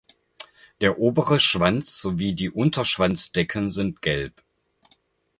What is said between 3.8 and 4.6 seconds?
gelb.